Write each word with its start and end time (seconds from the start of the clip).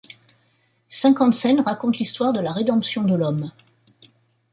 Cinquante 0.89 1.35
scènes 1.35 1.59
racontent 1.61 1.99
l'histoire 1.99 2.33
de 2.33 2.39
la 2.39 2.51
rédemption 2.53 3.03
de 3.03 3.13
l'homme. 3.15 3.51